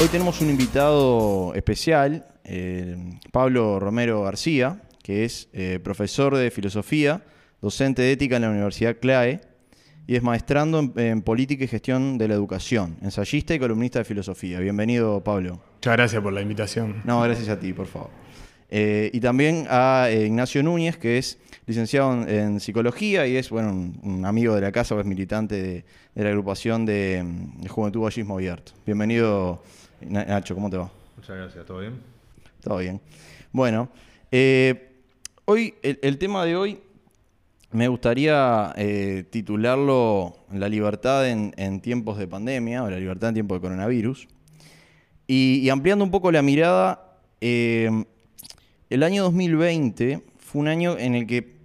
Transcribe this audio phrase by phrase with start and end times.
[0.00, 2.96] Hoy tenemos un invitado especial, eh,
[3.32, 7.22] Pablo Romero García, que es eh, profesor de filosofía,
[7.60, 9.42] docente de ética en la Universidad CLAE
[10.06, 14.06] y es maestrando en, en política y gestión de la educación, ensayista y columnista de
[14.06, 14.58] filosofía.
[14.58, 15.60] Bienvenido, Pablo.
[15.74, 17.02] Muchas gracias por la invitación.
[17.04, 18.08] No, gracias a ti, por favor.
[18.70, 23.70] Eh, y también a Ignacio Núñez, que es licenciado en, en psicología y es bueno,
[23.70, 27.68] un, un amigo de la casa, es militante de, de la agrupación de, mm, de
[27.68, 28.72] Juventud Vallismo Abierto.
[28.86, 29.62] Bienvenido,
[30.06, 30.90] Nacho, ¿cómo te va?
[31.16, 32.00] Muchas gracias, ¿todo bien?
[32.62, 33.00] Todo bien.
[33.52, 33.88] Bueno,
[34.30, 34.92] eh,
[35.44, 36.80] hoy, el, el tema de hoy
[37.72, 43.34] me gustaría eh, titularlo La libertad en, en tiempos de pandemia, o la libertad en
[43.34, 44.28] tiempos de coronavirus.
[45.26, 48.04] Y, y ampliando un poco la mirada, eh,
[48.88, 51.56] el año 2020 fue un año en el que,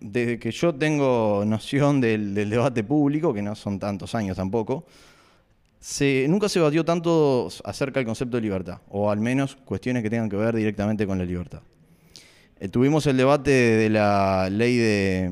[0.00, 4.86] desde que yo tengo noción del, del debate público, que no son tantos años tampoco,
[5.80, 10.10] se, nunca se batió tanto acerca del concepto de libertad, o al menos cuestiones que
[10.10, 11.62] tengan que ver directamente con la libertad.
[12.60, 15.30] Eh, tuvimos el debate de la ley de,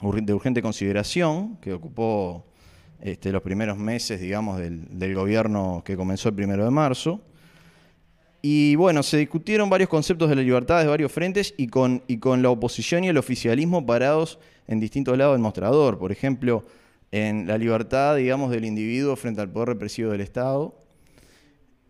[0.00, 2.44] mm, urgente consideración, que ocupó
[3.00, 7.20] este, los primeros meses, digamos, del, del gobierno que comenzó el primero de marzo.
[8.42, 12.18] Y bueno, se discutieron varios conceptos de la libertad de varios frentes y con, y
[12.18, 15.98] con la oposición y el oficialismo parados en distintos lados del mostrador.
[15.98, 16.64] Por ejemplo,
[17.10, 20.74] en la libertad, digamos, del individuo frente al poder represivo del Estado.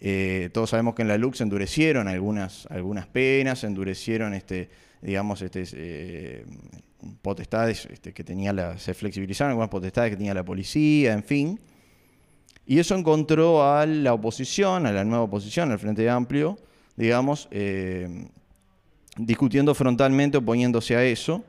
[0.00, 4.70] Eh, todos sabemos que en la se endurecieron algunas, algunas penas, endurecieron, este,
[5.02, 6.46] digamos, este, eh,
[7.22, 11.60] potestades este, que tenía la, se flexibilizaron algunas potestades que tenía la policía, en fin.
[12.66, 16.58] Y eso encontró a la oposición, a la nueva oposición, al Frente Amplio,
[16.96, 18.28] digamos, eh,
[19.16, 21.42] discutiendo frontalmente, oponiéndose a eso.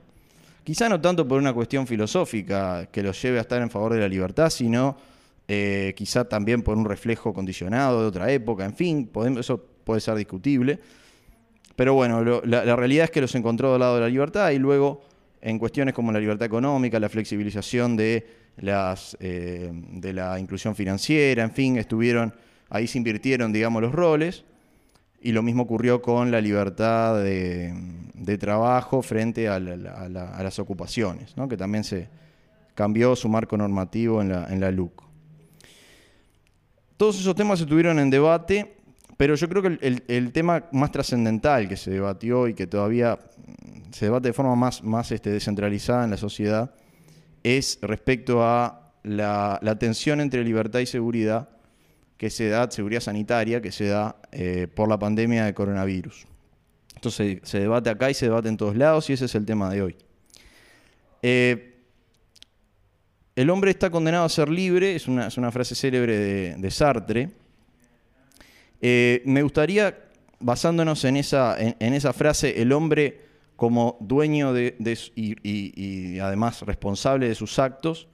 [0.69, 4.01] Quizá no tanto por una cuestión filosófica que los lleve a estar en favor de
[4.01, 4.95] la libertad, sino
[5.47, 10.13] eh, quizá también por un reflejo condicionado de otra época, en fin, eso puede ser
[10.13, 10.79] discutible.
[11.75, 15.01] Pero bueno, la, realidad es que los encontró del lado de la libertad y luego
[15.41, 18.27] en cuestiones como la libertad económica, la flexibilización de,
[18.61, 22.31] eh, de la inclusión financiera, en fin, estuvieron,
[22.69, 24.45] ahí se invirtieron, digamos, los roles.
[25.21, 27.73] Y lo mismo ocurrió con la libertad de,
[28.39, 32.07] trabajo frente a, la- la- a la- a las ocupaciones, que también se
[32.75, 35.03] cambió su marco normativo en la, LUC.
[36.95, 38.77] Todos esos temas estuvieron en debate,
[39.17, 43.19] pero yo creo que el, tema más trascendental que se debatió y que todavía
[43.91, 46.73] se debate de forma más, más este, descentralizada en la sociedad
[47.43, 51.49] es respecto a la, la tensión entre libertad y seguridad
[52.19, 56.27] que se da, seguridad sanitaria, que se da eh, por la pandemia de coronavirus.
[56.93, 59.69] Entonces se debate acá y se debate en todos lados y ese es el tema
[59.69, 59.95] de hoy.
[61.21, 61.77] Eh,
[63.37, 66.71] el hombre está condenado a ser libre, es una, es una frase célebre de, de
[66.71, 67.29] Sartre.
[68.81, 69.97] Eh, me gustaría,
[70.41, 73.21] basándonos en esa, en, esa frase, el hombre
[73.55, 74.75] como dueño de,
[75.15, 78.09] y, además responsable de sus actos,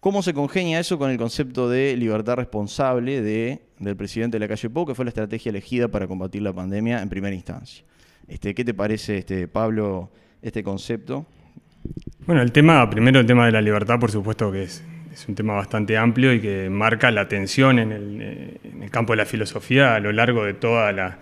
[0.00, 4.48] ¿cómo se congenia eso con el concepto de libertad responsable de, del presidente de la
[4.48, 7.84] calle Pou, que fue la estrategia elegida para combatir la pandemia en primera instancia?
[8.26, 10.10] Este, ¿Qué te parece, este, Pablo,
[10.42, 11.26] este concepto?
[12.26, 14.84] Bueno, el tema, primero el tema de la libertad, por supuesto que es,
[15.26, 19.14] un tema bastante amplio y que marca la tensión en el, eh, en el campo
[19.14, 21.18] de la filosofía a lo largo de toda la,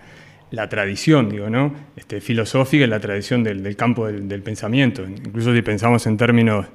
[0.69, 1.73] tradición, digo, ¿no?
[1.95, 5.03] Este, filosófica y la tradición del, campo del pensamiento.
[5.03, 6.67] Incluso si pensamos en términos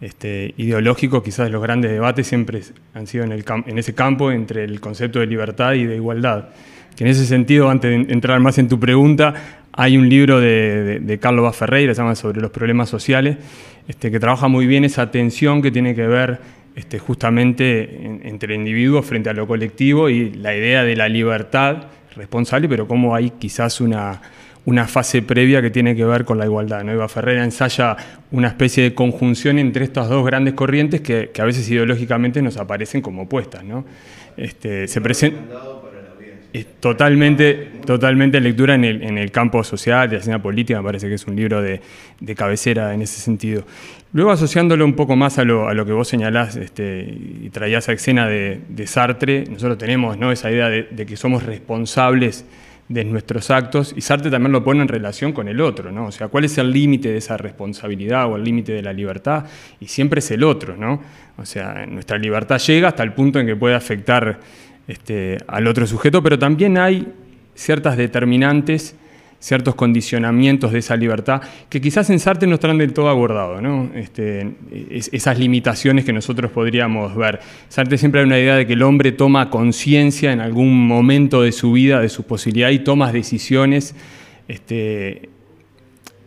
[0.00, 0.54] este,
[1.22, 2.60] quizás los grandes debates siempre
[2.94, 6.48] han sido en, el en ese campo entre el concepto de libertad y de igualdad.
[6.96, 9.34] Que en ese sentido, antes de entrar más en tu pregunta,
[9.72, 13.36] hay un libro de, de, de Carlos Bá Ferreira, se llama Sobre los problemas sociales,
[13.88, 16.38] este, que trabaja muy bien esa tensión que tiene que ver
[16.74, 21.08] este, justamente en- entre el individuo frente a lo colectivo y la idea de la
[21.08, 21.84] libertad
[22.16, 24.20] responsable, pero cómo hay quizás una,
[24.66, 26.84] una fase previa que tiene que ver con la igualdad.
[26.84, 26.92] ¿no?
[26.92, 27.96] Eva Ferreira ensaya
[28.30, 33.00] una especie de conjunción entre estas dos grandes corrientes que, a veces ideológicamente nos aparecen
[33.00, 33.64] como opuestas.
[33.64, 33.84] ¿no?
[34.36, 35.40] Este, se presenta
[36.52, 41.14] es totalmente, totalmente lectura en el, campo social, de la escena política, me parece que
[41.14, 41.80] es un libro de,
[42.34, 43.64] cabecera en ese sentido.
[44.12, 47.02] Luego asociándolo un poco más a lo, a lo que vos señalás este,
[47.42, 50.32] y traías a escena de, Sartre, nosotros tenemos ¿no?
[50.32, 52.44] esa idea de, de que somos responsables
[52.90, 56.06] de nuestros actos y Sartre también lo pone en relación con el otro, ¿no?
[56.06, 59.44] O sea, ¿cuál es el límite de esa responsabilidad o el límite de la libertad?
[59.78, 61.00] Y siempre es el otro, ¿no?
[61.38, 64.40] O sea, nuestra libertad llega hasta el punto en que puede afectar
[64.88, 67.06] este, al otro sujeto, pero también hay
[67.54, 68.96] ciertas determinantes
[69.40, 73.90] ciertos condicionamientos de esa libertad que quizás en Sartre no están del todo abordados, ¿no?
[73.94, 74.52] Este,
[74.90, 77.40] esas limitaciones que nosotros podríamos ver.
[77.68, 81.52] Sartre siempre hay una idea de que el hombre toma conciencia en algún momento de
[81.52, 83.94] su vida, de sus posibilidades y toma decisiones
[84.46, 85.30] este,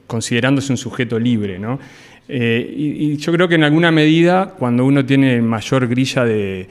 [0.08, 1.80] considerándose un sujeto libre, ¿no?
[2.28, 6.68] Eh, y, yo creo que en alguna medida, cuando uno tiene mayor grilla de,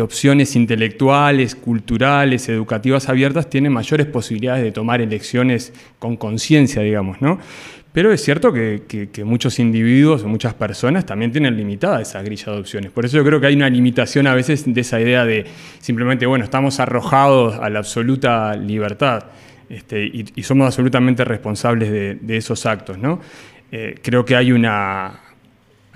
[0.00, 7.38] opciones intelectuales, culturales, educativas abiertas, tiene mayores posibilidades de tomar elecciones con conciencia, digamos, ¿no?
[7.92, 12.58] Pero es cierto que, muchos individuos o muchas personas también tienen limitada esa grilla de
[12.58, 12.90] opciones.
[12.90, 15.46] Por eso yo creo que hay una limitación a veces de esa idea de
[15.80, 19.24] simplemente, bueno, estamos arrojados a la absoluta libertad
[19.70, 23.20] este, y, somos absolutamente responsables de, de esos actos, ¿no?
[23.72, 25.20] Eh, creo que hay una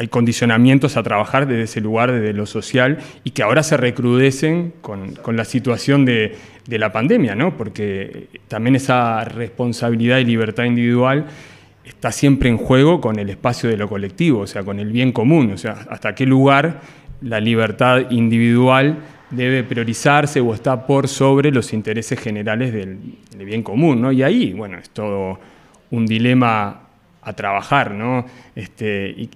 [0.01, 4.73] hay condicionamientos a trabajar desde ese lugar, desde lo social, y que ahora se recrudecen
[4.81, 6.39] con, la situación de,
[6.69, 7.55] la pandemia, ¿no?
[7.55, 11.27] porque también esa responsabilidad y libertad individual
[11.85, 15.13] está siempre en juego con el espacio de lo colectivo, o sea, con el bien
[15.13, 16.81] común, o sea, hasta qué lugar
[17.21, 22.99] la libertad individual debe priorizarse o está por sobre los intereses generales del,
[23.37, 24.13] del bien común, ¿no?
[24.13, 25.39] Y ahí, bueno, es todo
[25.91, 26.90] un dilema
[27.23, 28.27] a trabajar, ¿no?
[28.55, 29.31] Este, y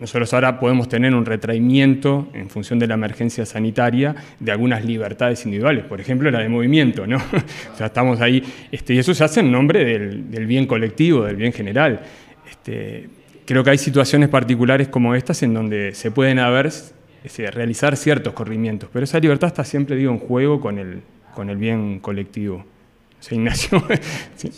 [0.00, 5.44] nosotros ahora podemos tener un retraimiento en función de la emergencia sanitaria de algunas libertades
[5.44, 7.16] individuales, por ejemplo la de movimiento, ¿no?
[7.74, 11.36] o sea, estamos ahí, este, y eso se hace en nombre del, bien colectivo, del
[11.36, 12.02] bien general.
[12.48, 13.08] Este,
[13.44, 16.70] creo que hay situaciones particulares como estas en donde se pueden haber,
[17.24, 21.00] este, realizar ciertos corrimientos, pero esa libertad está siempre, digo, en juego con el,
[21.34, 22.64] con el bien colectivo.
[23.20, 23.82] O Ignacio.
[24.36, 24.48] sí,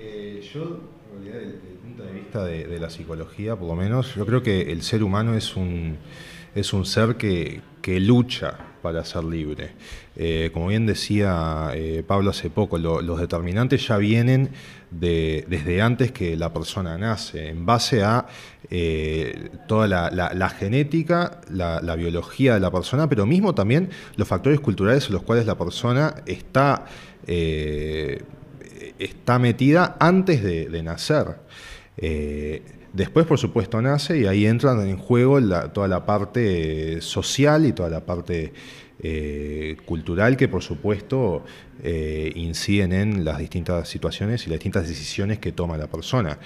[0.00, 0.80] eh, yo
[2.44, 5.96] de, la psicología, por lo menos, yo creo que el ser humano es un,
[6.54, 9.70] es un ser que, lucha para ser libre.
[10.16, 14.50] Eh, como bien decía eh, Pablo hace poco, los determinantes ya vienen
[14.90, 18.26] de, desde antes que la persona nace, en base a
[18.70, 25.06] eh, toda la, genética, la, biología de la persona, pero mismo también los factores culturales
[25.06, 26.86] en los cuales la persona está,
[28.98, 31.36] está metida antes de nacer.
[31.98, 32.62] Eh,
[32.92, 35.40] después, por supuesto, nace y ahí entran en juego
[35.72, 38.52] toda la parte social y toda la parte
[39.02, 41.44] eh, cultural que, por supuesto,
[41.82, 46.38] eh, inciden en las distintas situaciones y las distintas decisiones que toma la persona.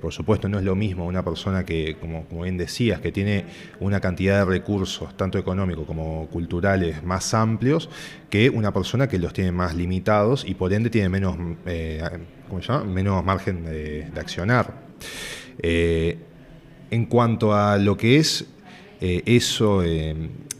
[0.00, 3.44] por supuesto, no es lo mismo una persona que, como, bien decías, que tiene
[3.78, 7.88] una cantidad de recursos, tanto económicos como culturales, más amplios,
[8.28, 11.36] que una persona que los tiene más limitados y por ende tiene menos
[12.86, 14.74] menos margen de, accionar.
[15.60, 16.18] Eh,
[16.90, 18.46] en cuanto a lo que es
[19.00, 20.14] eh, eso, eh,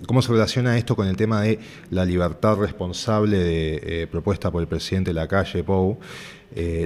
[0.06, 1.58] cómo se relaciona esto con el tema de
[1.90, 5.98] la libertad responsable de, propuesta por el presidente de la calle, Pou,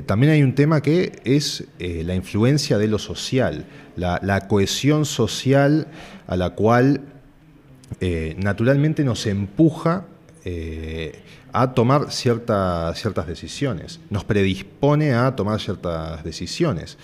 [0.06, 3.64] también hay un tema que es la influencia de lo social,
[3.96, 5.86] la, cohesión social
[6.26, 7.00] a la cual
[8.36, 10.04] naturalmente nos empuja
[11.52, 16.98] a tomar ciertas decisiones, nos predispone a tomar ciertas decisiones.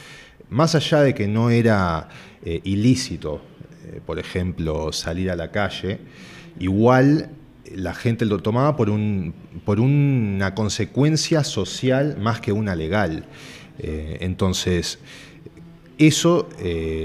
[0.48, 2.08] Más allá de que no era
[2.42, 3.42] eh, ilícito,
[3.92, 5.98] eh, por ejemplo, salir a la calle,
[6.58, 7.30] igual
[7.74, 13.26] la gente lo tomaba por, un, por una consecuencia social más que una legal.
[13.78, 14.98] Eh, entonces,
[15.98, 16.48] eso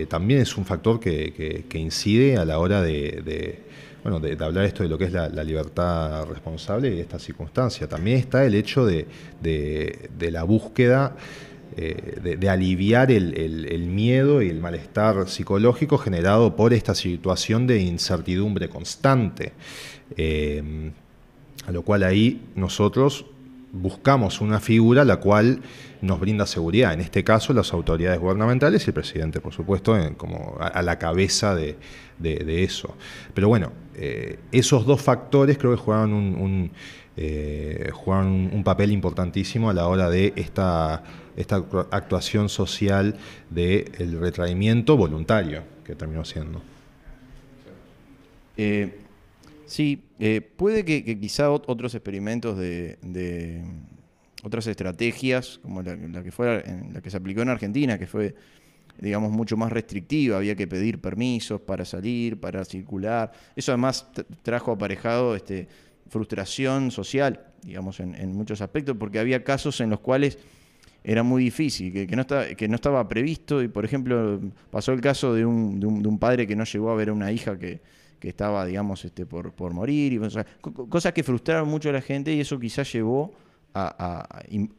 [0.08, 3.64] también es un factor que, incide a la hora de
[4.04, 7.88] bueno, de, hablar esto de lo que es la, libertad responsable y esta circunstancia.
[7.88, 9.08] También está el hecho de,
[10.20, 11.16] la búsqueda
[11.76, 18.70] eh, de, aliviar el, miedo y el malestar psicológico generado por esta situación de incertidumbre
[18.70, 19.54] constante.
[20.18, 20.92] Eh,
[21.66, 23.26] a lo cual ahí nosotros
[23.72, 25.62] buscamos una figura la cual
[26.02, 26.94] nos brinda seguridad.
[26.94, 31.56] En este caso, las autoridades gubernamentales y el presidente, por supuesto, como a, la cabeza
[31.56, 31.78] de,
[32.64, 32.96] eso.
[33.34, 36.72] Pero bueno, eh, esos dos factores creo que jugaron un,
[37.16, 41.04] eh, un, papel importantísimo a la hora de esta,
[41.36, 41.58] esta
[41.92, 43.18] actuación social
[43.50, 46.62] del retraimiento voluntario que terminó siendo.
[48.56, 49.00] Eh,
[49.66, 50.04] sí,
[50.56, 52.98] puede que, quizá otros experimentos de
[54.44, 56.08] otras estrategias, como la, que
[56.94, 58.36] la que se aplicó en Argentina, que fue,
[59.00, 63.32] digamos, mucho más restrictiva, había que pedir permisos para salir, para circular.
[63.56, 64.06] Eso además
[64.42, 65.68] trajo aparejado este,
[66.10, 70.38] frustración social, digamos, en, muchos aspectos, porque había casos en los cuales
[71.04, 74.40] era muy difícil, que, no, estaba, previsto, y por ejemplo,
[74.72, 77.32] pasó el caso de un, de un, padre que no llegó a ver a una
[77.32, 77.82] hija que,
[78.22, 80.20] estaba, digamos, este, por, morir, y,
[80.88, 83.34] cosas que frustraron mucho a la gente y eso quizás llevó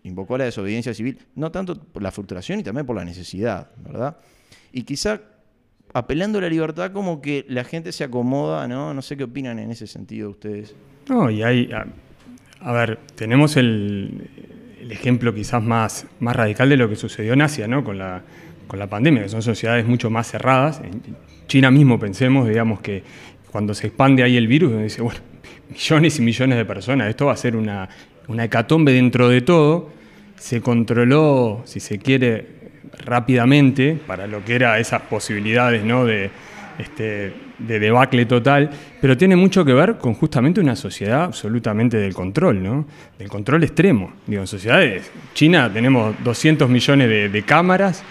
[0.02, 4.16] invocó la desobediencia civil, no tanto por la frustración y también por la necesidad, ¿verdad?
[4.72, 5.20] Y quizá
[5.92, 8.94] apelando a la libertad como que la gente se acomoda, ¿no?
[8.94, 10.74] No sé qué opinan en ese sentido ustedes.
[11.08, 11.70] No, y hay,
[12.60, 14.28] a, ver, tenemos el,
[14.90, 17.84] ejemplo quizás más, más radical de lo que sucedió en Asia, ¿no?
[17.84, 18.22] Con la,
[18.66, 20.80] con la pandemia, que son sociedades mucho más cerradas.
[20.82, 21.02] En
[21.46, 23.02] China mismo pensemos, digamos que
[23.50, 25.20] cuando se expande ahí el virus, dice, bueno,
[25.70, 27.88] millones y millones de personas, esto va a ser una
[28.28, 29.90] una hecatombe dentro de todo,
[30.36, 32.54] se controló, si se quiere,
[33.04, 36.04] rápidamente para lo que era esas posibilidades ¿no?
[36.04, 36.30] de,
[36.78, 38.70] este, de debacle total,
[39.00, 42.86] pero tiene mucho que ver con justamente una sociedad absolutamente del control, ¿no?
[43.18, 44.12] del control extremo.
[44.26, 48.02] Digo, en sociedades, China tenemos 200 millones de, cámaras,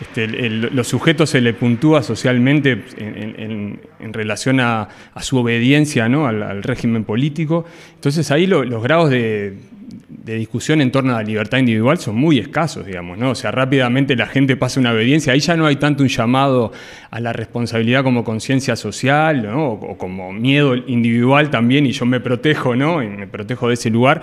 [0.00, 4.88] este, los sujetos se le puntúa socialmente en, relación a,
[5.20, 6.26] su obediencia ¿no?
[6.26, 7.64] al, régimen político.
[7.94, 9.56] Entonces ahí los grados de,
[10.24, 13.30] discusión en torno a la libertad individual son muy escasos, digamos, ¿no?
[13.30, 16.70] O sea, rápidamente la gente pasa una obediencia, ahí ya no hay tanto un llamado
[17.10, 19.68] a la responsabilidad como conciencia social, ¿no?
[19.68, 23.02] O, o, como miedo individual también, y yo me protejo, ¿no?
[23.02, 24.22] Y me protejo de ese lugar.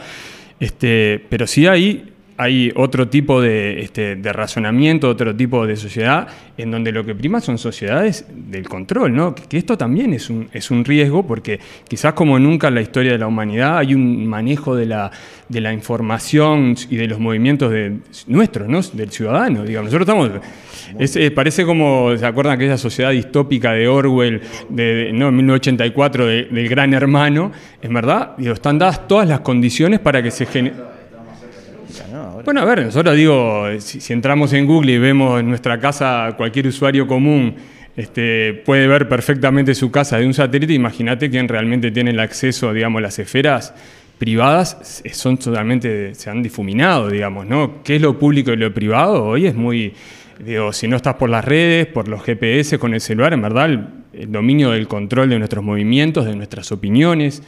[0.59, 6.27] Este, pero sí hay hay otro tipo este, de, razonamiento, otro tipo de sociedad,
[6.57, 9.33] en donde lo que prima son sociedades del control, ¿no?
[9.33, 13.13] Que, esto también es un, es un, riesgo, porque quizás como nunca en la historia
[13.13, 15.11] de la humanidad hay un manejo de la,
[15.73, 17.73] información y de los movimientos
[18.27, 18.81] nuestros, ¿no?
[18.81, 19.91] Del ciudadano, digamos.
[19.91, 20.41] Nosotros estamos...
[20.99, 25.31] Eh, parece como, ¿se acuerdan aquella sociedad distópica de Orwell, de, ¿no?
[25.31, 27.51] 1984, del gran hermano?
[27.81, 30.94] Es verdad, digo, están dadas todas las condiciones para que se genere
[32.43, 36.67] bueno, a ver, nosotros digo, si, entramos en Google y vemos en nuestra casa cualquier
[36.67, 37.55] usuario común
[37.95, 42.73] este, puede ver perfectamente su casa de un satélite, imagínate quién realmente tiene el acceso,
[42.73, 43.73] digamos, las esferas
[44.17, 47.83] privadas son totalmente, se han difuminado, digamos, ¿no?
[47.83, 49.25] ¿Qué es lo público y lo privado?
[49.25, 49.93] Hoy es muy,
[50.39, 53.69] digo, si no estás por las redes, por los GPS, con el celular, en verdad
[53.69, 57.43] el dominio del control de nuestros movimientos, de nuestras opiniones,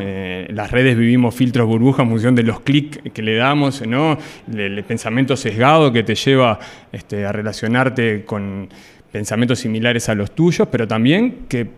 [0.00, 4.16] eh, las redes vivimos filtros burbujas en función de los clics que le damos, ¿no?
[4.52, 6.58] el, pensamiento sesgado que te lleva
[6.92, 8.68] este, a relacionarte con
[9.10, 11.68] pensamientos similares a los tuyos, pero también que,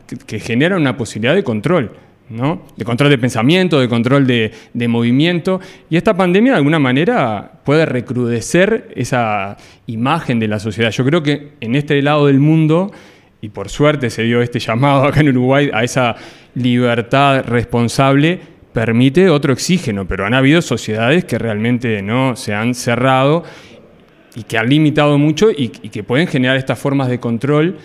[0.40, 1.90] genera una posibilidad de control.
[2.28, 2.62] ¿no?
[2.76, 5.60] de control de pensamiento, de control de, de, movimiento.
[5.88, 10.90] Y esta pandemia de alguna manera puede recrudecer esa imagen de la sociedad.
[10.90, 12.90] Yo creo que en este lado del mundo,
[13.40, 16.16] y por suerte se dio este llamado acá en Uruguay a esa
[16.56, 18.40] libertad responsable
[18.72, 23.44] permite otro oxígeno, pero han habido sociedades que realmente no se han cerrado
[24.34, 27.78] y que han limitado mucho y, que pueden generar estas formas de control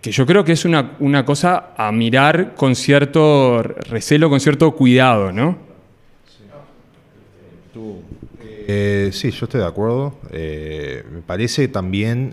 [0.00, 4.70] que yo creo que es una, una cosa a mirar con cierto recelo, con cierto
[4.72, 5.58] cuidado, ¿no?
[8.68, 10.18] Eh, sí, yo estoy de acuerdo.
[10.32, 12.32] Eh, me parece también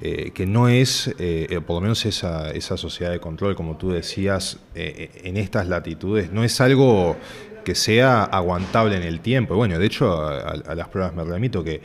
[0.00, 3.76] eh, que no es, eh, eh, por lo menos esa, esa, sociedad de control, como
[3.76, 7.16] tú decías, en estas latitudes, no es algo
[7.64, 9.54] que sea aguantable en el tiempo.
[9.54, 11.80] Bueno, de hecho, a, las pruebas me remito que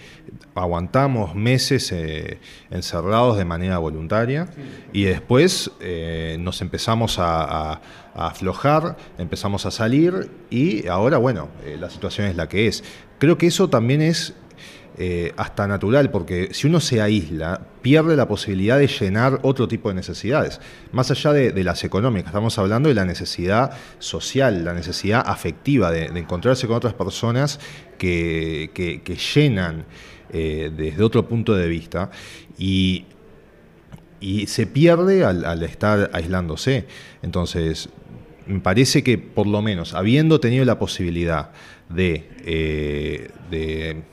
[0.55, 1.93] aguantamos meses
[2.71, 4.49] encerrados de manera voluntaria
[4.91, 5.71] y después
[6.39, 7.79] nos empezamos a,
[8.15, 11.47] aflojar, empezamos a salir y ahora, bueno,
[11.79, 12.83] la situación es la que es.
[13.17, 14.33] Creo que eso también es
[15.01, 19.87] eh, hasta natural, porque si uno se aísla, pierde la posibilidad de llenar otro tipo
[19.87, 20.59] de necesidades.
[20.91, 26.07] Más allá de, las económicas, estamos hablando de la necesidad social, la necesidad afectiva, de,
[26.19, 27.61] encontrarse con otras personas
[27.97, 28.71] que,
[29.33, 29.85] llenan
[30.33, 32.11] eh, desde otro punto de vista.
[32.57, 33.05] Y,
[34.47, 36.87] se pierde al, estar aislándose.
[37.21, 37.87] Entonces,
[38.47, 41.51] me parece que por lo menos, habiendo tenido la posibilidad
[41.87, 44.03] de, eh, de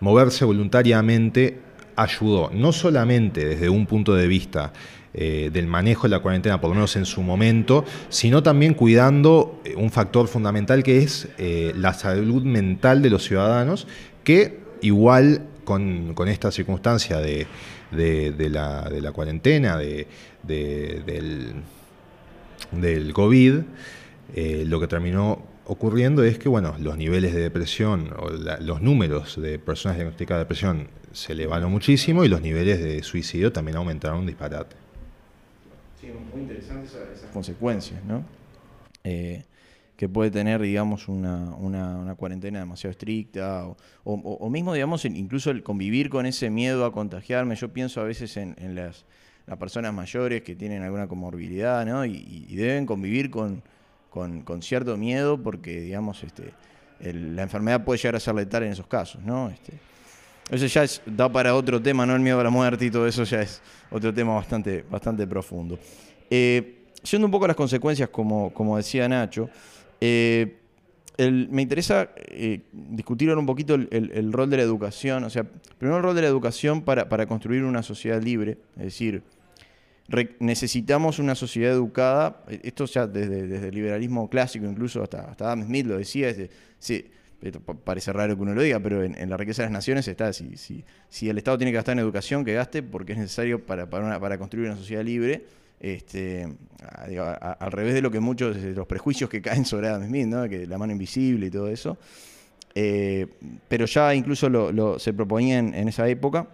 [0.00, 1.60] moverse voluntariamente
[1.96, 4.72] ayudó, no solamente desde un punto de vista
[5.14, 9.62] eh, del manejo de la cuarentena, por lo menos en su momento, sino también cuidando
[9.64, 13.86] eh, un factor fundamental que es eh, la salud mental de los ciudadanos,
[14.24, 17.46] que igual con, esta circunstancia de,
[17.90, 21.54] la, cuarentena, del,
[22.72, 23.54] del COVID,
[24.66, 28.30] lo que terminó ocurriendo es que bueno, los niveles de depresión o
[28.60, 33.52] los números de personas diagnosticadas de depresión se elevaron muchísimo y los niveles de suicidio
[33.52, 34.76] también aumentaron un disparate.
[36.00, 38.24] Sí, muy interesantes esas, consecuencias, ¿no?
[39.02, 39.44] Eh,
[39.96, 45.62] que puede tener, digamos, una, una, cuarentena demasiado estricta o, o, mismo, digamos, incluso el
[45.62, 47.56] convivir con ese miedo a contagiarme.
[47.56, 49.06] Yo pienso a veces en, las,
[49.46, 52.04] las, personas mayores que tienen alguna comorbilidad, ¿no?
[52.04, 53.62] y deben convivir con
[54.44, 56.54] con, cierto miedo porque, digamos, este,
[57.00, 59.50] la enfermedad puede llegar a ser letal en esos casos, ¿no?
[59.50, 59.74] Este,
[60.50, 62.14] eso ya da para otro tema, ¿no?
[62.14, 65.78] El miedo a la muerte y todo eso ya es otro tema bastante, bastante profundo.
[66.30, 66.72] Eh,
[67.12, 69.50] un poco las consecuencias, como, como decía Nacho,
[70.00, 70.56] eh,
[71.18, 75.44] me interesa eh, discutir ahora un poquito el, rol de la educación, o sea,
[75.78, 79.22] primero el rol de la educación para, para construir una sociedad libre, es decir,
[80.38, 85.86] necesitamos una sociedad educada, esto ya desde, el liberalismo clásico, incluso hasta, hasta Adam Smith
[85.86, 86.34] lo decía,
[86.78, 87.06] sí,
[87.84, 90.56] parece raro que uno lo diga, pero en, la riqueza de las naciones está, si,
[90.56, 93.88] si, si, el Estado tiene que gastar en educación, que gaste, porque es necesario para,
[93.88, 95.44] para, para construir una sociedad libre,
[95.80, 96.48] este,
[97.60, 100.48] al revés de lo que muchos de los prejuicios que caen sobre Adam Smith, ¿no?
[100.48, 101.98] que la mano invisible y todo eso,
[102.74, 103.26] eh,
[103.68, 106.46] pero ya incluso lo, se proponía en, esa época.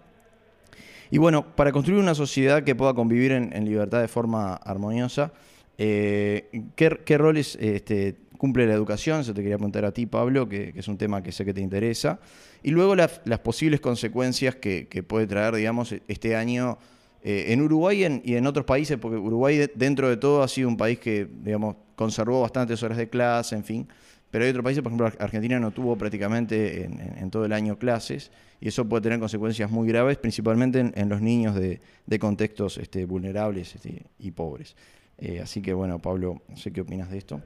[1.13, 5.31] Y bueno, para construir una sociedad que pueda convivir en, libertad de forma armoniosa,
[5.77, 9.21] eh, ¿qué, roles este, cumple la educación?
[9.21, 11.61] Eso te quería preguntar a ti, Pablo, que, es un tema que sé que te
[11.61, 12.19] interesa.
[12.63, 16.79] Y luego las posibles consecuencias que, puede traer, digamos, este año
[17.21, 20.77] eh, en Uruguay y en, otros países, porque Uruguay dentro de todo ha sido un
[20.77, 23.87] país que, digamos, conservó bastantes horas de clase, en fin,
[24.33, 28.31] pero hay otros países, por ejemplo, Argentina no tuvo prácticamente en, todo el año clases
[28.59, 31.79] y eso puede tener consecuencias muy graves, principalmente en, los niños de,
[32.19, 34.75] contextos este, vulnerables este, y pobres.
[35.19, 37.41] Eh, así que bueno, Pablo, no sé qué opinas de esto.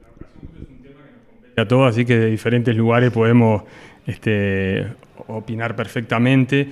[1.58, 3.64] A todos, así que de diferentes lugares podemos
[4.06, 4.86] este,
[5.26, 6.70] opinar perfectamente.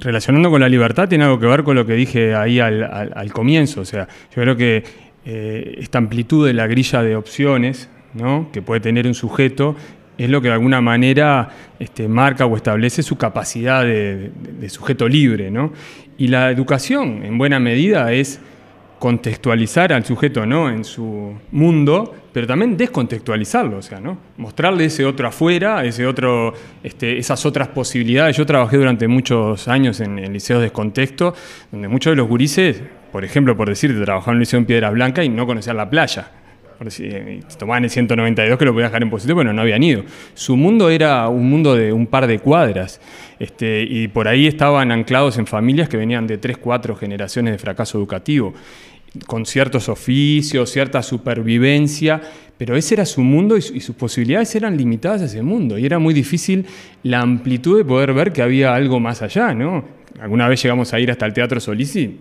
[0.00, 3.82] Relacionando con la libertad tiene algo que ver con lo que dije ahí al, comienzo.
[3.82, 4.82] O sea, yo creo que
[5.24, 8.48] eh, esta amplitud de la grilla de opciones ¿no?
[8.52, 9.76] que puede tener un sujeto
[10.18, 14.30] es lo que de alguna manera este, marca o establece su capacidad de,
[14.68, 15.52] sujeto libre.
[16.18, 18.40] Y la educación, en buena medida, es
[18.98, 20.70] contextualizar al sujeto ¿no?
[20.70, 24.18] en su mundo, pero también descontextualizarlo, o ¿no?
[24.38, 28.36] mostrarle ese otro afuera, ese otro, este, esas otras posibilidades.
[28.36, 31.34] Yo trabajé durante muchos años en, el liceo de descontexto,
[31.70, 32.82] donde muchos de los gurises,
[33.12, 35.90] por ejemplo, por decirte, trabajaban en el liceo en Piedras Blancas y no conocían la
[35.90, 36.30] playa.
[37.58, 40.04] Tomaban el 192 que lo podían dejar en positivo, bueno, no habían ido.
[40.34, 43.00] Su mundo era un mundo de un par de cuadras.
[43.38, 47.58] Este, y por ahí estaban anclados en familias que venían de tres, cuatro generaciones de
[47.58, 48.54] fracaso educativo
[49.26, 52.20] con ciertos oficios, cierta supervivencia,
[52.58, 55.98] pero ese era su mundo y, sus posibilidades eran limitadas a ese mundo y era
[55.98, 56.66] muy difícil
[57.02, 59.84] la amplitud de poder ver que había algo más allá, ¿no?
[60.20, 62.20] Alguna vez llegamos a ir hasta el Teatro Solís y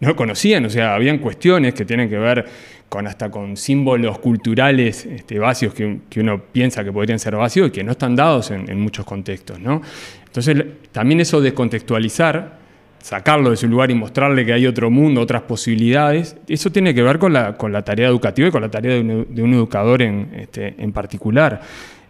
[0.00, 2.44] no conocían, o sea, habían cuestiones que tienen que ver
[2.88, 7.70] con hasta con símbolos culturales este, vacíos que, uno piensa que podrían ser vacíos y
[7.70, 9.82] que no están dados en, en muchos contextos, ¿no?
[10.26, 12.58] Entonces, también eso de contextualizar
[13.00, 17.02] sacarlo de su lugar y mostrarle que hay otro mundo, otras posibilidades, eso tiene que
[17.02, 20.30] ver con la, con la tarea educativa y con la tarea de un, educador en,
[20.34, 21.60] este, en particular.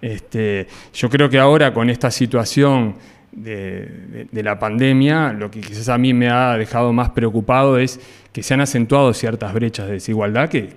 [0.01, 2.95] Este, yo creo que ahora con esta situación
[3.43, 8.01] de, la pandemia, lo que quizás a mí me ha dejado más preocupado es
[8.33, 10.69] que se han acentuado ciertas brechas de desigualdad que,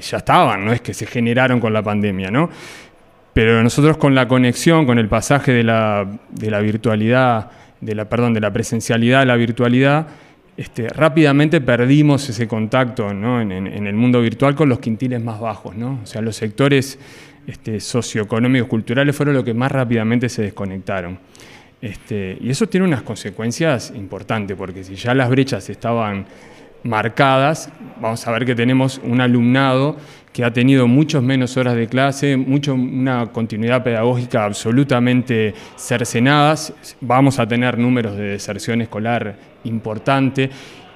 [0.00, 2.50] ya estaban, no es que se generaron con la pandemia, ¿no?
[3.32, 7.50] Pero nosotros con la conexión, con el pasaje de la, de la virtualidad
[7.84, 10.06] de la, perdón, de la presencialidad a la virtualidad,
[10.56, 15.76] este, rápidamente perdimos ese contacto en, el mundo virtual con los quintiles más bajos.
[15.76, 16.00] ¿no?
[16.02, 16.98] O sea, los sectores
[17.46, 21.18] este, socioeconómicos, culturales fueron los que más rápidamente se desconectaron.
[21.84, 26.24] Este, y eso tiene unas consecuencias importantes, porque si ya las brechas estaban
[26.82, 27.68] marcadas,
[28.00, 29.98] vamos a ver que tenemos un alumnado
[30.32, 36.54] que ha tenido muchos menos horas de clase, mucho, una continuidad pedagógica absolutamente cercenada,
[37.02, 40.48] vamos a tener números de deserción escolar importante,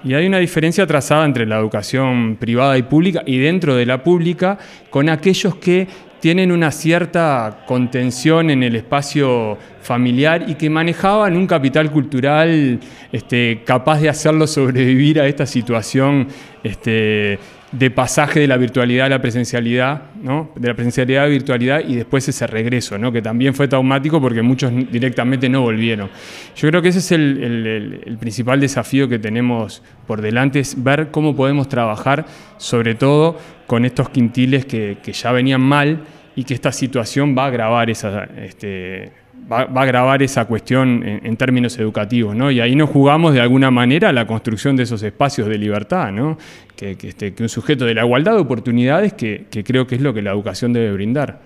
[0.05, 4.03] y hay una diferencia trazada entre la educación privada y pública y dentro de la
[4.03, 4.57] pública
[4.89, 5.87] con aquellos que
[6.21, 12.81] tienen una cierta contención en el espacio familiar y que manejaban un capital cultural
[13.13, 16.29] este, capaz de hacerlo sobrevivir a esta situación
[16.63, 17.39] este,
[17.73, 20.53] de pasaje de la virtualidad a la presencialidad, ¿no?
[20.55, 23.13] de la presencialidad a la virtualidad y después ese regreso, ¿no?
[23.13, 26.09] que también fue traumático porque muchos directamente no volvieron.
[26.57, 31.37] Yo creo que ese es el, principal desafío que tenemos por delante, es ver cómo
[31.37, 32.25] podemos trabajar,
[32.57, 36.01] sobre todo con estos quintiles que, ya venían mal
[36.37, 38.25] y que esta situación va a agravar esa...
[38.25, 39.13] Este,
[39.51, 42.51] va, a agravar esa cuestión en, términos educativos, ¿no?
[42.51, 46.39] Y ahí nos jugamos de alguna manera la construcción de esos espacios de libertad, ¿no?
[46.77, 50.23] Que, este, un sujeto de la igualdad de oportunidades que, creo que es lo que
[50.23, 51.41] la educación debe brindar.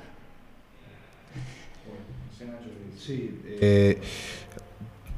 [2.98, 3.98] Sí, eh,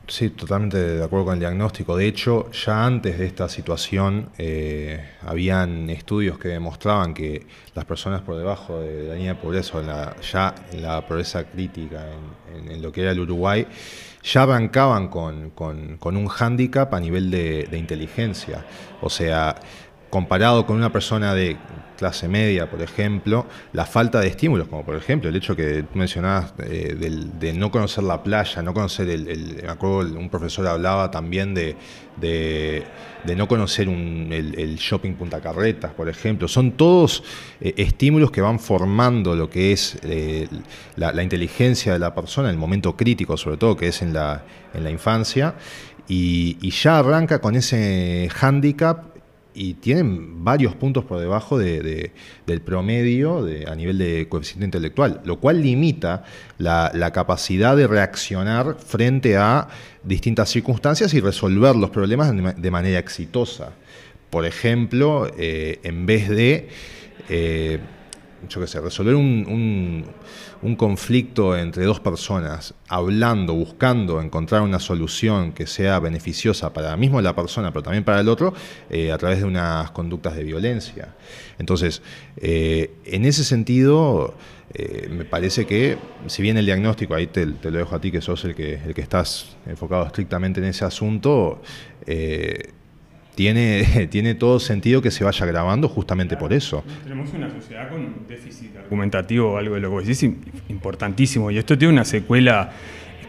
[0.07, 1.97] Sí, totalmente de acuerdo con el diagnóstico.
[1.97, 8.21] De hecho, ya antes de esta situación, eh, habían estudios que demostraban que las personas
[8.21, 12.07] por debajo de la línea de pobreza, la, ya en la pobreza crítica
[12.55, 13.67] en, lo que era el Uruguay,
[14.23, 15.53] ya arrancaban con,
[16.03, 18.67] un hándicap a nivel de inteligencia.
[19.01, 19.55] O sea,
[20.11, 21.57] comparado con una persona de
[22.05, 26.53] clase media, por ejemplo, la falta de estímulos, como por ejemplo el hecho que mencionabas
[26.59, 26.95] eh,
[27.41, 31.77] de no conocer la playa, no conocer el, me acuerdo un profesor hablaba también de,
[32.21, 32.85] de,
[33.35, 37.25] no conocer el, shopping Punta Carretas, por ejemplo, son todos
[37.63, 40.47] eh, estímulos que van formando lo que es eh,
[40.97, 44.85] la, inteligencia de la persona, el momento crítico sobre todo, que es en la, en
[44.85, 45.55] la infancia,
[46.07, 49.14] y, y ya arranca con ese hándicap
[49.55, 52.11] y tienen varios puntos por debajo del
[52.65, 56.25] promedio a nivel de coeficiente intelectual, lo cual limita
[56.59, 59.69] la, capacidad de reaccionar frente a
[60.03, 63.73] distintas circunstancias y resolver los problemas de manera exitosa.
[64.31, 66.69] Por ejemplo, eh, en vez de,
[67.29, 67.79] eh,
[68.49, 70.05] yo qué sé, resolver un
[70.65, 77.21] un conflicto entre dos personas, hablando, buscando encontrar una solución que sea beneficiosa para mismo
[77.21, 78.55] la persona, pero también para el otro,
[78.89, 81.15] eh, a través de unas conductas de violencia.
[81.59, 82.01] Entonces,
[82.39, 84.37] eh, en ese sentido,
[84.73, 88.23] eh, me parece que, si bien el diagnóstico, ahí te, lo dejo a ti, que
[88.23, 91.61] sos el que, el que estás enfocado estrictamente en ese asunto,
[93.35, 96.85] tiene, tiene todo sentido que se vaya grabando justamente por eso.
[97.03, 100.31] Tenemos una sociedad con un déficit argumentativo, algo de lo que decís,
[100.69, 102.73] importantísimo, y esto tiene una secuela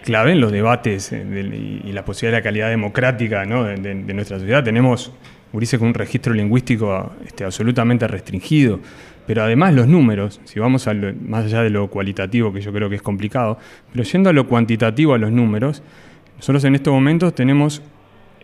[0.03, 4.63] clave en los debates eh, y la posibilidad de la calidad democrática de, nuestra sociedad.
[4.63, 5.11] Tenemos,
[5.51, 8.79] Urice, con un registro lingüístico este, absolutamente restringido,
[9.25, 12.87] pero además los números, si vamos a más allá de lo cualitativo, que yo creo
[12.89, 13.57] que es complicado,
[13.91, 15.81] pero yendo a lo cuantitativo, a los números,
[16.37, 17.81] nosotros en estos momentos tenemos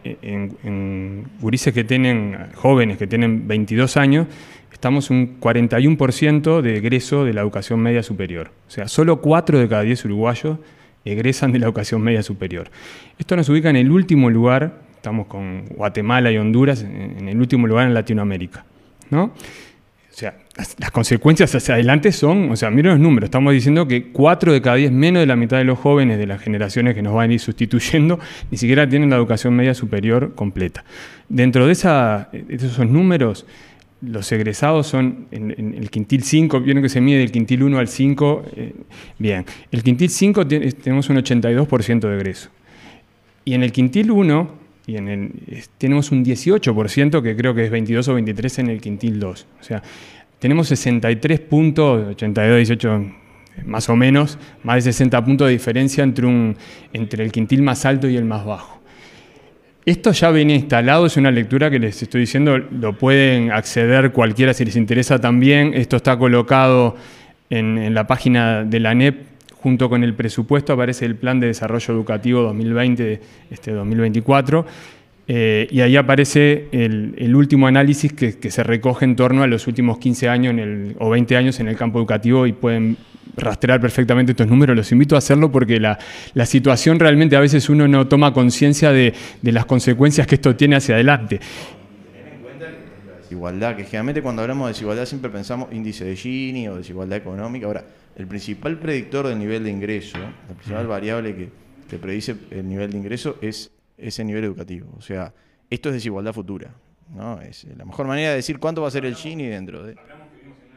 [0.03, 1.25] en, en
[1.73, 4.27] que tienen, jóvenes que tienen 22 años,
[4.71, 8.51] estamos un 41% de egreso de la educación media superior.
[8.67, 10.57] O sea, solo 4 de cada 10 uruguayos
[11.05, 12.69] egresan de la educación media superior.
[13.17, 17.67] Esto nos ubica en el último lugar, estamos con Guatemala y Honduras, en el último
[17.67, 18.65] lugar en Latinoamérica.
[19.11, 19.31] ¿no?
[20.57, 24.61] Las, consecuencias hacia adelante son, o sea, miren los números, estamos diciendo que 4 de
[24.61, 27.29] cada 10, menos de la mitad de los jóvenes de las generaciones que nos van
[27.29, 28.19] a ir sustituyendo,
[28.51, 30.83] ni siquiera tienen la educación media superior completa.
[31.29, 33.45] Dentro de, esa, esos números,
[34.01, 37.87] los egresados son en, el quintil 5, vieron que se mide del quintil 1 al
[37.87, 38.73] 5, eh,
[39.19, 42.49] bien, el quintil 5 tenemos un 82% de egreso.
[43.45, 45.31] Y en el quintil 1 y en el,
[45.77, 49.47] tenemos un 18%, que creo que es 22 o 23 en el quintil 2.
[49.59, 49.83] O sea,
[50.41, 53.11] tenemos 63 puntos, 82, 18
[53.63, 58.17] más o menos, más de 60 puntos de diferencia entre, el quintil más alto y
[58.17, 58.81] el más bajo.
[59.85, 64.55] Esto ya viene instalado, es una lectura que les estoy diciendo, lo pueden acceder cualquiera
[64.55, 65.75] si les interesa también.
[65.75, 66.95] Esto está colocado
[67.51, 69.21] en, la página de la NEP
[69.61, 73.19] junto con el presupuesto aparece el Plan de Desarrollo Educativo 2020-2024,
[73.51, 73.71] este,
[75.33, 79.97] eh, y ahí aparece el, último análisis que, se recoge en torno a los últimos
[79.97, 80.53] 15 años
[80.99, 82.97] o 20 años en el campo educativo y pueden
[83.37, 84.75] rastrear perfectamente estos números.
[84.75, 85.97] Los invito a hacerlo porque la,
[86.45, 90.95] situación realmente a veces uno no toma conciencia de, las consecuencias que esto tiene hacia
[90.95, 91.39] adelante
[93.21, 97.67] desigualdad, que generalmente cuando hablamos de desigualdad siempre pensamos índice de Gini o desigualdad económica.
[97.67, 97.85] Ahora,
[98.17, 101.49] el principal predictor del nivel de ingreso, la principal variable que,
[101.89, 104.93] que predice el nivel de ingreso es ese nivel educativo.
[104.97, 105.33] O sea,
[105.69, 106.73] esto es desigualdad futura.
[107.13, 107.41] ¿no?
[107.41, 109.95] Es la mejor manera de decir cuánto va a ser el Gini dentro de...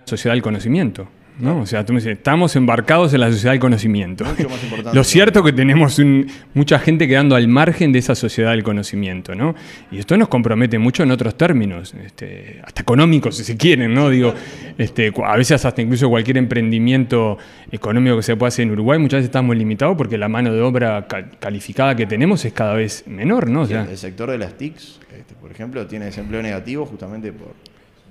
[0.04, 1.08] Sociedad del conocimiento.
[1.38, 1.60] ¿No?
[1.60, 4.24] O sea, tú me dices, estamos embarcados en la sociedad del conocimiento.
[4.92, 6.00] Lo cierto es que tenemos
[6.54, 9.54] mucha gente quedando al margen de esa sociedad del conocimiento, ¿no?
[9.90, 14.10] Y esto nos compromete mucho en otros términos, este, hasta económicos, si se quieren, ¿no?
[14.10, 14.34] Digo,
[14.78, 17.38] este, a veces hasta incluso cualquier emprendimiento
[17.70, 20.60] económico que se pueda hacer en Uruguay, muchas veces estamos limitados porque la mano de
[20.60, 21.06] obra
[21.40, 23.64] calificada que tenemos es cada vez menor, ¿no?
[23.64, 27.54] el sector de las TICs, este, por ejemplo, tiene desempleo negativo justamente por,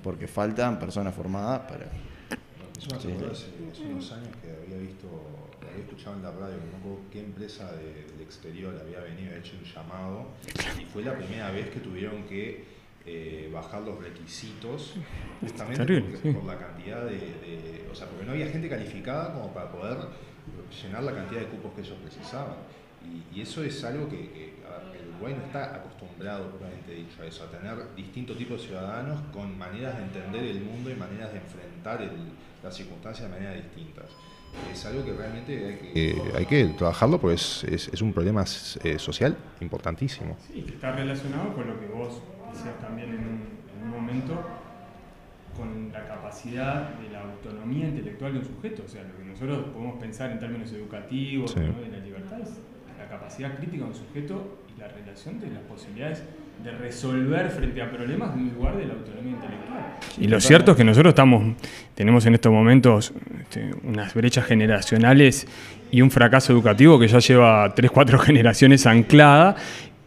[0.02, 1.86] porque faltan personas formadas para
[2.86, 5.08] eso hace, unos años que había visto,
[5.62, 9.54] había escuchado en la radio, no recuerdo qué empresa del exterior había venido, había hecho
[9.56, 10.26] un llamado,
[10.80, 12.64] y fue la primera vez que tuvieron que
[13.06, 14.94] eh, bajar los requisitos,
[15.40, 16.00] justamente
[16.32, 19.98] por la cantidad de, O sea, porque no había gente calificada como para poder
[20.82, 22.56] llenar la cantidad de cupos que ellos precisaban.
[23.32, 24.54] Y, eso es algo que,
[24.98, 29.20] el Uruguay no está acostumbrado, propiamente dicho, a eso, a tener distintos tipos de ciudadanos
[29.32, 32.10] con maneras de entender el mundo y maneras de enfrentar el,
[32.62, 34.06] las circunstancias de manera distintas.
[34.72, 35.80] Es algo que realmente
[36.34, 38.44] hay que, trabajarlo porque es, es, un problema
[38.84, 40.36] eh, social importantísimo.
[40.46, 43.42] Sí, que está relacionado con lo que vos decías también en un,
[43.76, 44.40] en un momento,
[45.56, 48.84] con la capacidad de la autonomía intelectual de un sujeto.
[48.86, 52.60] O sea, lo que nosotros podemos pensar en términos educativos, de la libertad, es
[53.18, 56.22] capacidad crítica de un sujeto y la relación de las posibilidades
[56.62, 59.96] de resolver frente a problemas en lugar de la autonomía intelectual.
[60.18, 61.56] Y lo cierto es que nosotros estamos,
[61.94, 65.46] tenemos en estos momentos este, unas brechas generacionales
[65.90, 69.56] y un fracaso educativo que ya lleva tres, cuatro generaciones anclada,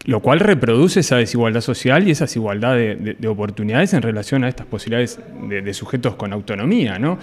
[0.04, 4.66] lo cual reproduce esa desigualdad social y esa desigualdad de, oportunidades en relación a estas
[4.66, 7.18] posibilidades de, sujetos con autonomía, ¿no?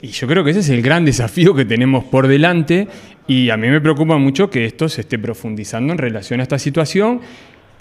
[0.00, 2.86] Y yo creo que ese es el gran desafío que tenemos por delante
[3.26, 6.58] y a mí me preocupa mucho que esto se esté profundizando en relación a esta
[6.58, 7.20] situación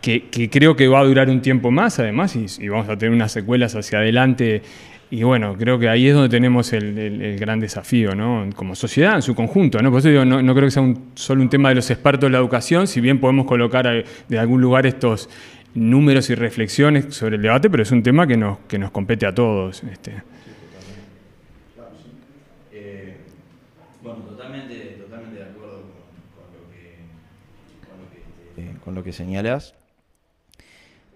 [0.01, 3.32] que, creo que va a durar un tiempo más, además, y, vamos a tener unas
[3.32, 4.62] secuelas hacia adelante.
[5.10, 8.47] Y bueno, creo que ahí es donde tenemos el, gran desafío, ¿no?
[8.56, 9.89] Como sociedad en su conjunto, ¿no?
[9.89, 12.38] Por eso digo, no, creo que sea solo un tema de los expertos de la
[12.38, 15.30] educación, si bien podemos colocar de algún lugar estos
[15.77, 19.25] números y reflexiones sobre el debate, pero es un tema que nos, que nos compete
[19.25, 19.84] a todos.
[19.84, 20.23] Este.
[22.73, 23.17] Eh,
[24.01, 25.84] bueno, totalmente, totalmente de acuerdo
[26.34, 26.67] con, lo
[28.56, 29.73] que, con lo que, señalas.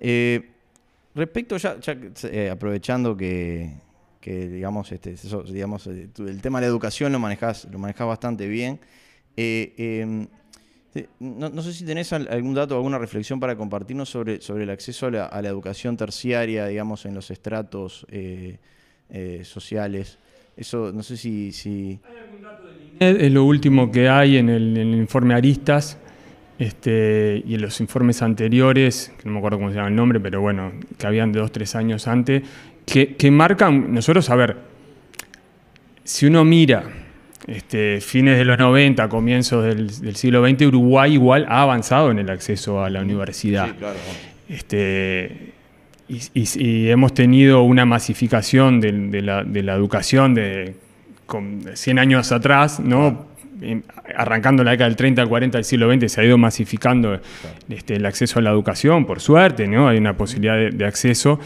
[0.01, 0.41] Eh,
[1.15, 1.77] respecto ya,
[2.23, 3.71] eh, aprovechando que,
[4.21, 8.77] digamos, este, digamos, eh, el tema de la educación lo manejas, lo manejas bastante bien.
[9.37, 10.27] Em,
[11.21, 15.41] no, sé si tenés algún dato alguna reflexión para compartirnos sobre, sobre el acceso a
[15.41, 18.05] la, educación terciaria, digamos, en los estratos
[19.43, 20.17] sociales.
[20.57, 22.01] Eso, no sé si...
[22.03, 23.21] ¿Hay algún dato del INED?
[23.27, 25.97] Es lo último que hay en el informe Aristas
[26.61, 30.19] este, y en los informes anteriores, que no me acuerdo cómo se llama el nombre,
[30.19, 32.43] pero bueno, que habían de dos, tres años antes,
[32.85, 34.57] que, marcan, nosotros, a ver,
[36.03, 36.83] si uno mira
[37.47, 42.29] este, fines de los 90, comienzos del, siglo XX, Uruguay igual ha avanzado en el
[42.29, 43.65] acceso a la universidad.
[43.65, 43.97] Sí, claro.
[44.47, 45.53] Este,
[46.07, 50.75] y, hemos tenido una masificación de, la, educación de,
[51.73, 53.30] 100 años atrás, ¿no?
[54.15, 57.19] Arrancando la década del 30 al 40 del siglo XX se ha ido masificando
[57.69, 59.87] este, el acceso a la educación, por suerte, ¿no?
[59.87, 61.39] hay una posibilidad de, acceso.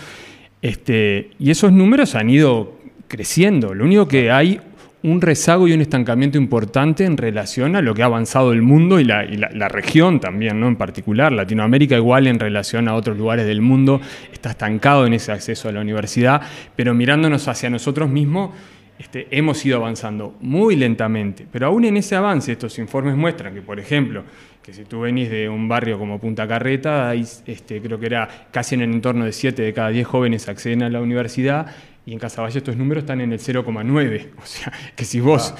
[0.62, 3.74] Este, y esos números han ido creciendo.
[3.74, 4.60] Lo único que hay
[5.06, 9.00] un rezago y un estancamiento importante en relación a lo que ha avanzado el mundo
[9.00, 10.68] y la, región también, ¿no?
[10.68, 11.32] en particular.
[11.32, 14.02] Latinoamérica igual en relación a otros lugares del mundo
[14.34, 16.42] está estancado en ese acceso a la universidad,
[16.76, 18.50] pero mirándonos hacia nosotros mismos
[18.98, 23.62] este, hemos ido avanzando muy lentamente, pero aún en ese avance estos informes muestran que,
[23.62, 24.24] por ejemplo,
[24.64, 28.76] que si tú venís de un barrio como Punta Carreta, este, creo que era casi
[28.76, 31.68] en el entorno de 7 de cada 10 jóvenes acceden a la universidad
[32.06, 34.30] y en Casaballe estos números están en el 0,9.
[34.42, 35.54] O sea, que si vos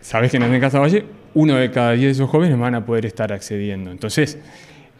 [0.00, 3.06] sabés que nacés en Casaballe, uno de cada 10 de esos jóvenes van a poder
[3.06, 3.90] estar accediendo.
[3.90, 4.38] Entonces,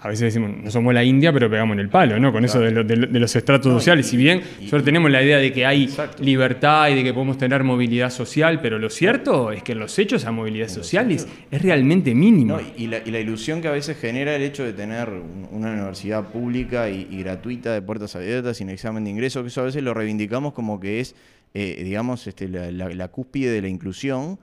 [0.02, 2.32] a veces decimos, no somos la India, pero pegamos en el palo, ¿no?
[2.32, 4.08] Con eso de, los estratos sociales.
[4.08, 5.88] Si bien solo tenemos la idea de que hay
[6.18, 9.96] libertad y de que podemos tener movilidad social, pero lo cierto es que en los
[10.00, 12.60] hechos esa movilidad social es, realmente mínima.
[12.76, 15.08] y, la, ilusión que a veces genera el hecho de tener
[15.52, 19.64] una universidad pública y, gratuita de puertas abiertas, sin examen de ingreso, que eso a
[19.64, 21.14] veces lo reivindicamos como que es,
[21.54, 24.40] eh, digamos, este, la cúspide de la inclusión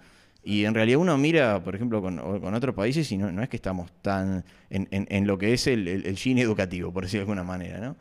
[0.50, 3.58] y en realidad uno mira, por ejemplo, con, otros países y no, no, es que
[3.58, 7.96] estamos tan en, lo que es el, el, educativo, por decirlo de alguna manera, ¿no?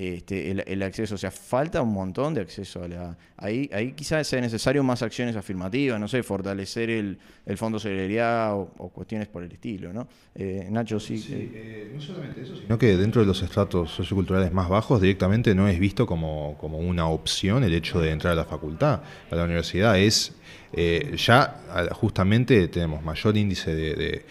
[0.00, 3.18] Este, el, acceso, o sea, falta un montón de acceso a la...
[3.36, 8.54] Ahí, ahí quizás sea necesario más acciones afirmativas, no sé, fortalecer el, el fondo solidaridad
[8.54, 10.06] o, cuestiones por el estilo, ¿no?
[10.36, 11.18] Eh, Nacho, sí.
[11.18, 11.50] sí eh.
[11.52, 15.66] Eh, no solamente eso, sino que dentro de los estratos socioculturales más bajos directamente no
[15.66, 19.42] es visto como, como una opción el hecho de entrar a la facultad, a la
[19.42, 20.32] universidad, es
[20.72, 24.24] eh, ya justamente tenemos mayor índice de, de,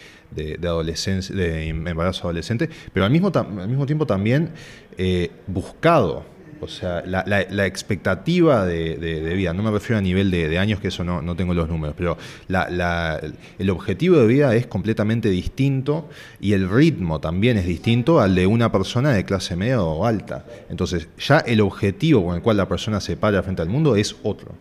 [0.62, 4.50] adolescencia, de embarazo adolescente, pero al mismo, al mismo tiempo también
[4.96, 6.24] eh, buscado.
[6.60, 11.04] O sea, la, expectativa de, vida, no me refiero a nivel de, años, que eso
[11.04, 16.08] no, no tengo los números, pero el objetivo de vida es completamente distinto
[16.40, 20.44] y el ritmo también es distinto al de una persona de clase media o alta.
[20.68, 24.16] Entonces, ya el objetivo con el cual la persona se para frente al mundo es
[24.24, 24.52] otro.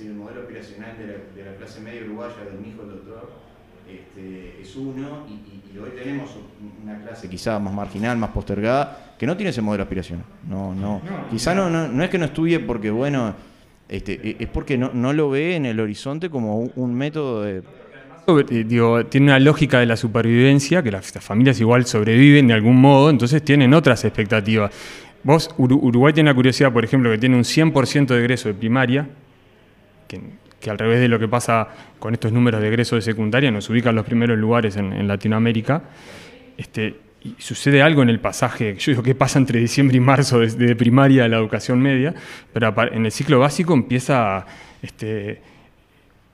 [0.00, 0.46] el modelo
[0.98, 3.32] de la, clase media uruguaya del hijo del doctor
[3.88, 6.30] este, es uno y, hoy tenemos
[6.82, 10.24] una clase quizá más marginal, más postergada, que no tiene ese modelo aspiracional.
[10.48, 11.02] No, no.
[11.30, 13.34] quizá no, no, es que no estudie porque, bueno,
[13.88, 17.62] este, e, es porque no, no lo ve en el horizonte como un, método de...
[18.64, 23.10] Digo, tiene una lógica de la supervivencia, que las familias igual sobreviven de algún modo,
[23.10, 24.70] entonces tienen otras expectativas
[25.24, 29.08] vos, Uruguay tiene la curiosidad, por ejemplo, que tiene un 100% de egreso de primaria,
[30.06, 30.20] que,
[30.70, 33.90] al revés de lo que pasa con estos números de egreso de secundaria, nos ubica
[33.90, 35.82] en los primeros lugares en, Latinoamérica.
[36.56, 40.40] Este, y sucede algo en el pasaje, yo digo que pasa entre diciembre y marzo
[40.40, 42.14] de, primaria a la educación media,
[42.52, 44.44] pero en el ciclo básico empieza
[44.82, 45.40] este,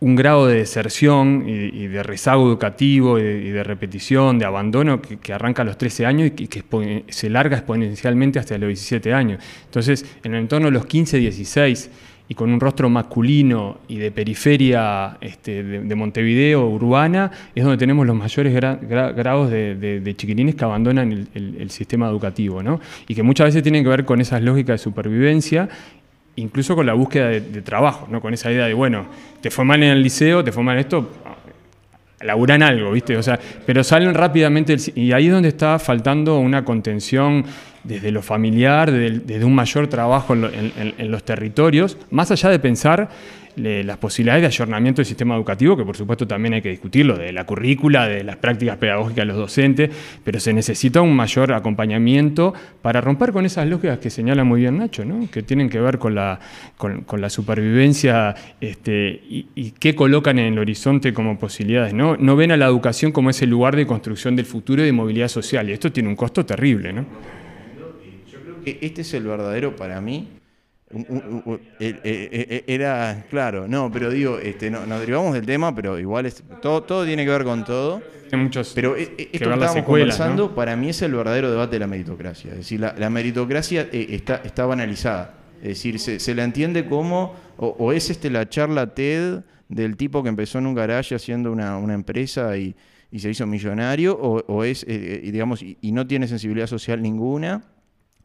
[0.01, 5.63] un grado de deserción y, de rezago educativo y de, repetición, de abandono que, arranca
[5.63, 9.45] a los 13 años y que, se larga exponencialmente hasta los 17 años.
[9.67, 11.91] Entonces, en el entorno de los 15, 16
[12.31, 18.07] y con un rostro masculino y de periferia este, de, Montevideo, urbana, es donde tenemos
[18.07, 22.81] los mayores grados de, chiquilines que abandonan el, sistema educativo, ¿no?
[23.09, 25.69] y que muchas veces tienen que ver con esas lógicas de supervivencia
[26.37, 28.21] incluso con la búsqueda de, trabajo, ¿no?
[28.21, 29.07] con esa idea de, bueno,
[29.41, 31.11] te fue mal en el liceo, te fue mal esto,
[32.21, 33.17] laburan algo, ¿viste?
[33.17, 37.45] O sea, pero salen rápidamente, y ahí es donde está faltando una contención
[37.85, 43.09] desde lo familiar, desde, un mayor trabajo en, los territorios, más allá de pensar
[43.57, 47.33] las posibilidades de ayornamiento del sistema educativo, que por supuesto también hay que discutirlo, de
[47.33, 49.91] la currícula, de las prácticas pedagógicas de los docentes,
[50.25, 54.79] pero se necesita un mayor acompañamiento para romper con esas lógicas que señala muy bien
[54.79, 55.29] Nacho, ¿no?
[55.31, 56.39] que tienen que ver con la,
[57.29, 61.93] supervivencia este, y, qué colocan en el horizonte como posibilidades.
[61.93, 62.17] ¿no?
[62.17, 65.29] no ven a la educación como ese lugar de construcción del futuro y de movilidad
[65.29, 66.93] social, y esto tiene un costo terrible.
[66.93, 67.05] ¿no?
[68.65, 70.41] Este es el verdadero para mí.
[71.79, 76.83] era, claro, no, pero digo, este, no, nos derivamos del tema, pero igual es, todo,
[76.83, 78.03] todo tiene que ver con todo.
[78.33, 81.81] muchos pero e, e, esto que estábamos conversando, para mí es el verdadero debate de
[81.81, 82.51] la meritocracia.
[82.53, 85.35] Es decir, la, meritocracia eh, está, está banalizada.
[85.63, 90.31] Es decir, se, la entiende como, o, es este la charla TED del tipo que
[90.31, 92.75] empezó en un garaje haciendo una, empresa y,
[93.17, 97.63] se hizo millonario, o, es, eh, eh, digamos, y no tiene sensibilidad social ninguna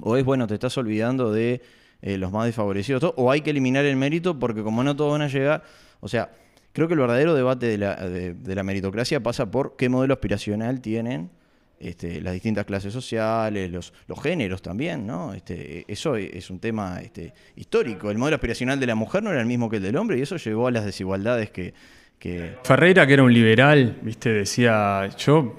[0.01, 1.61] o es, bueno, te estás olvidando de
[2.01, 5.21] eh, los más desfavorecidos, o hay que eliminar el mérito porque como no todos van
[5.21, 5.63] a llegar,
[6.01, 6.31] o sea,
[6.73, 11.31] creo que el verdadero debate de la, meritocracia pasa por qué modelo aspiracional tienen
[11.79, 15.33] este, las distintas clases sociales, los, los géneros también, ¿no?
[15.33, 18.11] Este, eso es un tema este, histórico.
[18.11, 20.21] El modelo aspiracional de la mujer no era el mismo que el del hombre y
[20.21, 21.73] eso llevó a las desigualdades que...
[22.19, 22.57] que...
[22.63, 25.55] Ferreira, que era un liberal, viste, decía, yo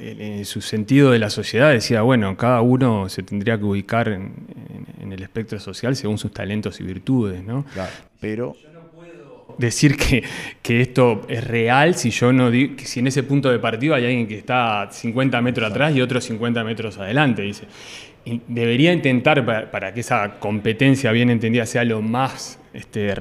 [0.00, 4.32] en su sentido de la sociedad decía, bueno, cada uno se tendría que ubicar en,
[5.10, 7.64] el espectro social según sus talentos y virtudes, ¿no?
[7.74, 8.56] Claro, pero
[9.58, 10.22] decir que,
[10.62, 13.94] que, esto es real si yo no digo, que si en ese punto de partido
[13.94, 17.64] hay alguien que está 50 metros atrás y otro 50 metros adelante, dice.
[18.46, 23.14] debería intentar para, que esa competencia bien entendida sea lo más este,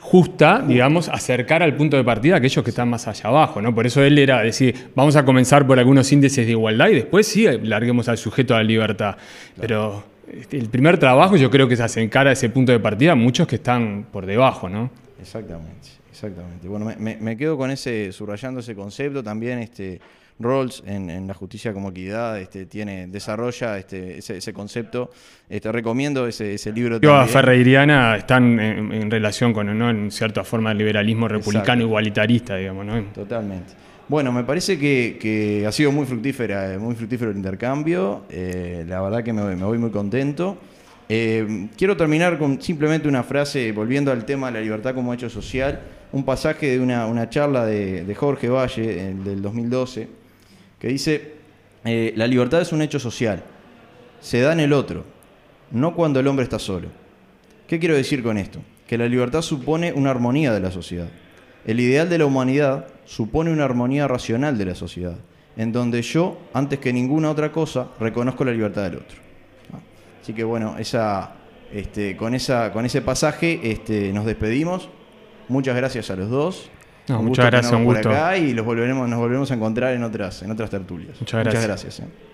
[0.00, 3.74] justa, digamos, acercar al punto de partida a aquellos que están más allá abajo, ¿no?
[3.74, 7.26] Por eso él era decir, vamos a comenzar por algunos índices de igualdad y después
[7.28, 9.16] sí larguemos al sujeto a la libertad.
[9.60, 13.12] Pero este, el primer trabajo yo creo que es acercar a ese punto de partida
[13.12, 14.90] a muchos que están por debajo, ¿no?
[15.20, 15.90] Exactamente,
[16.22, 16.68] exactamente.
[16.68, 20.00] Bueno, me, me quedo con ese, subrayando ese concepto también, este
[20.40, 25.10] Rawls en, la justicia como equidad este, tiene, desarrolla este, ese, concepto.
[25.48, 26.98] Este, recomiendo ese, ese libro.
[27.00, 29.90] Yo a Ferreiriana están en, relación con ¿no?
[29.90, 32.86] en cierta forma el liberalismo republicano igualitarista, digamos.
[32.86, 33.02] ¿no?
[33.12, 33.74] Totalmente.
[34.08, 38.24] Bueno, me parece que, ha sido muy fructífera, muy fructífero el intercambio.
[38.30, 40.56] Eh, la verdad que me, voy muy contento.
[41.08, 45.28] Eh, quiero terminar con simplemente una frase, volviendo al tema de la libertad como hecho
[45.28, 45.80] social,
[46.12, 50.08] un pasaje de una, charla de, Jorge Valle del 2012
[50.78, 51.34] que dice,
[51.84, 53.42] eh, la libertad es un hecho social,
[54.20, 55.04] se da en el otro,
[55.70, 56.88] no cuando el hombre está solo.
[57.66, 58.60] ¿Qué quiero decir con esto?
[58.86, 61.08] Que la libertad supone una armonía de la sociedad.
[61.66, 65.16] El ideal de la humanidad supone una armonía racional de la sociedad,
[65.56, 69.18] en donde yo, antes que ninguna otra cosa, reconozco la libertad del otro.
[70.22, 74.88] Así que bueno, este, con ese pasaje este, nos despedimos.
[75.50, 76.70] Muchas gracias a los dos
[77.18, 78.10] muchas gracias, un gusto.
[78.36, 81.18] y los volveremos, nos volveremos a encontrar en otras, en otras tertulias.
[81.20, 81.62] Muchas gracias.
[81.62, 82.29] Muchas gracias eh.